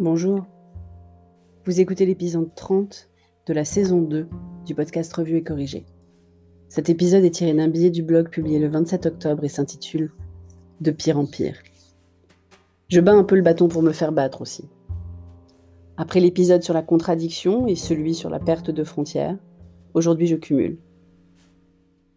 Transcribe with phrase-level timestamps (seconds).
[0.00, 0.46] Bonjour.
[1.66, 3.10] Vous écoutez l'épisode 30
[3.44, 4.28] de la saison 2
[4.64, 5.84] du podcast Revue et Corrigé.
[6.70, 10.10] Cet épisode est tiré d'un billet du blog publié le 27 octobre et s'intitule
[10.80, 11.58] De pire en pire.
[12.88, 14.70] Je bats un peu le bâton pour me faire battre aussi.
[15.98, 19.36] Après l'épisode sur la contradiction et celui sur la perte de frontières,
[19.92, 20.78] aujourd'hui je cumule.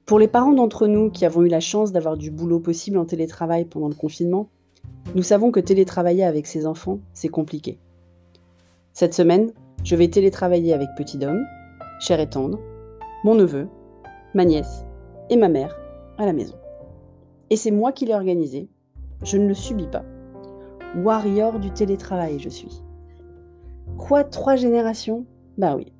[0.05, 3.03] Pour les parents d'entre nous qui avons eu la chance d'avoir du boulot possible en
[3.03, 4.47] télétravail pendant le confinement,
[5.15, 7.77] nous savons que télétravailler avec ses enfants, c'est compliqué.
[8.93, 9.51] Cette semaine,
[9.83, 11.43] je vais télétravailler avec Petit Dom,
[11.99, 12.59] cher et tendre,
[13.23, 13.67] mon neveu,
[14.33, 14.85] ma nièce
[15.29, 15.77] et ma mère
[16.17, 16.55] à la maison.
[17.49, 18.69] Et c'est moi qui l'ai organisé,
[19.23, 20.03] je ne le subis pas.
[20.95, 22.83] Warrior du télétravail, je suis.
[23.97, 25.25] Quoi, trois générations?
[25.57, 25.93] Bah oui.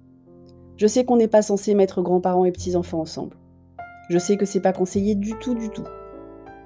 [0.77, 3.37] Je sais qu'on n'est pas censé mettre grands-parents et petits-enfants ensemble.
[4.09, 5.83] Je sais que c'est pas conseillé du tout, du tout.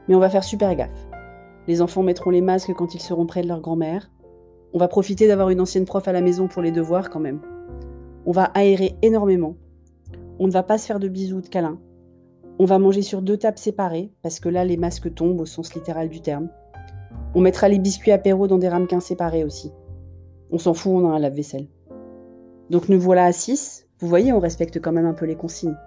[0.08, 1.07] Mais on va faire super gaffe.
[1.68, 4.10] Les enfants mettront les masques quand ils seront près de leur grand-mère.
[4.74, 7.42] On va profiter d'avoir une ancienne prof à la maison pour les devoirs quand même.
[8.26, 9.56] On va aérer énormément.
[10.40, 11.80] On ne va pas se faire de bisous, de câlins.
[12.60, 15.74] On va manger sur deux tables séparées, parce que là, les masques tombent au sens
[15.76, 16.50] littéral du terme.
[17.36, 19.72] On mettra les biscuits apéro dans des ramequins séparés aussi.
[20.52, 21.68] On s'en fout, on a un lave-vaisselle.
[22.70, 23.88] Donc nous voilà à 6.
[24.00, 25.78] Vous voyez, on respecte quand même un peu les consignes.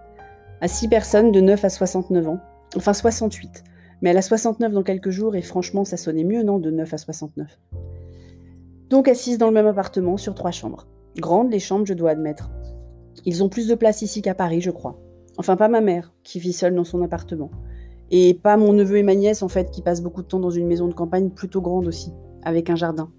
[0.61, 2.39] À 6 personnes de 9 à 69 ans.
[2.77, 3.65] Enfin 68.
[4.03, 6.95] Mais elle a 69 dans quelques jours et franchement, ça sonnait mieux, non, de 9
[6.95, 7.59] à 69.
[8.89, 10.87] Donc assises dans le même appartement sur trois chambres.
[11.17, 12.51] Grandes les chambres, je dois admettre.
[13.25, 14.99] Ils ont plus de place ici qu'à Paris, je crois.
[15.37, 17.51] Enfin, pas ma mère, qui vit seule dans son appartement.
[18.11, 20.51] Et pas mon neveu et ma nièce, en fait, qui passent beaucoup de temps dans
[20.51, 22.13] une maison de campagne plutôt grande aussi,
[22.43, 23.11] avec un jardin.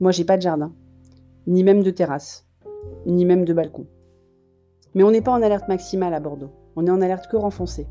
[0.00, 0.74] Moi, j'ai pas de jardin.
[1.46, 2.46] Ni même de terrasse.
[3.06, 3.86] Ni même de balcon.
[4.94, 6.50] Mais on n'est pas en alerte maximale à Bordeaux.
[6.74, 7.86] On est en alerte que renfoncée.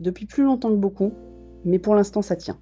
[0.00, 1.12] Depuis plus longtemps que beaucoup,
[1.64, 2.58] mais pour l'instant ça tient.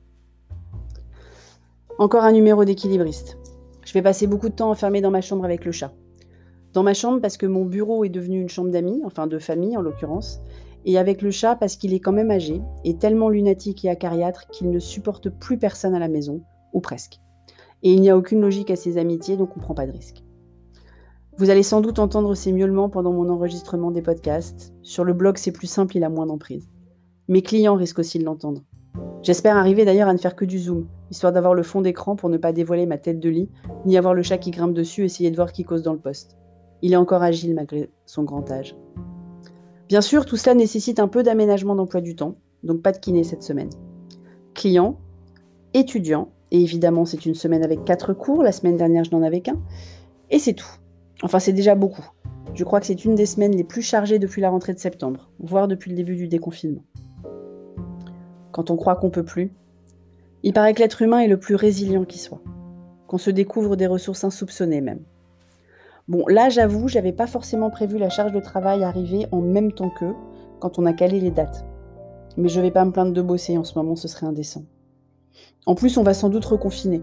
[1.98, 3.38] Encore un numéro d'équilibriste.
[3.84, 5.94] Je vais passer beaucoup de temps enfermé dans ma chambre avec le chat.
[6.72, 9.76] Dans ma chambre parce que mon bureau est devenu une chambre d'amis, enfin de famille
[9.76, 10.40] en l'occurrence,
[10.84, 14.48] et avec le chat parce qu'il est quand même âgé et tellement lunatique et acariâtre
[14.48, 16.42] qu'il ne supporte plus personne à la maison,
[16.72, 17.20] ou presque.
[17.82, 19.92] Et il n'y a aucune logique à ses amitiés, donc on ne prend pas de
[19.92, 20.22] risque.
[21.38, 24.74] Vous allez sans doute entendre ces miaulements pendant mon enregistrement des podcasts.
[24.82, 26.68] Sur le blog, c'est plus simple, il a moins d'emprise.
[27.28, 28.62] Mes clients risquent aussi de l'entendre.
[29.22, 32.28] J'espère arriver d'ailleurs à ne faire que du zoom, histoire d'avoir le fond d'écran pour
[32.28, 33.48] ne pas dévoiler ma tête de lit,
[33.84, 35.98] ni avoir le chat qui grimpe dessus et essayer de voir qui cause dans le
[35.98, 36.36] poste.
[36.82, 38.76] Il est encore agile malgré son grand âge.
[39.88, 43.24] Bien sûr, tout cela nécessite un peu d'aménagement d'emploi du temps, donc pas de kiné
[43.24, 43.70] cette semaine.
[44.54, 44.98] Clients,
[45.74, 49.40] étudiants, et évidemment c'est une semaine avec quatre cours, la semaine dernière je n'en avais
[49.40, 49.60] qu'un,
[50.30, 50.70] et c'est tout.
[51.22, 52.08] Enfin c'est déjà beaucoup.
[52.54, 55.30] Je crois que c'est une des semaines les plus chargées depuis la rentrée de septembre,
[55.40, 56.84] voire depuis le début du déconfinement
[58.56, 59.52] quand on croit qu'on peut plus.
[60.42, 62.40] Il paraît que l'être humain est le plus résilient qui soit,
[63.06, 65.02] qu'on se découvre des ressources insoupçonnées même.
[66.08, 69.90] Bon, là j'avoue, j'avais pas forcément prévu la charge de travail arriver en même temps
[69.90, 70.14] qu'eux,
[70.58, 71.66] quand on a calé les dates.
[72.38, 74.64] Mais je vais pas me plaindre de bosser en ce moment, ce serait indécent.
[75.66, 77.02] En plus, on va sans doute reconfiner,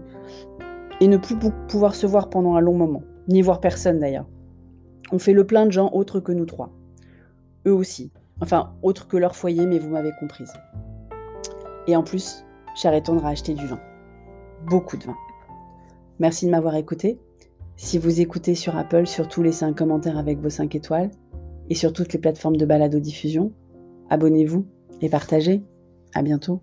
[1.00, 1.36] et ne plus
[1.68, 4.26] pouvoir se voir pendant un long moment, ni voir personne d'ailleurs.
[5.12, 6.72] On fait le plein de gens autres que nous trois.
[7.64, 8.10] Eux aussi.
[8.40, 10.52] Enfin, autres que leur foyer, mais vous m'avez comprise.
[11.86, 13.80] Et en plus, cher et tendre à acheter du vin.
[14.66, 15.16] Beaucoup de vin.
[16.18, 17.18] Merci de m'avoir écouté.
[17.76, 21.10] Si vous écoutez sur Apple, surtout laissez un commentaire avec vos 5 étoiles.
[21.70, 23.52] Et sur toutes les plateformes de balado-diffusion,
[24.10, 24.66] abonnez-vous
[25.00, 25.62] et partagez.
[26.14, 26.62] À bientôt.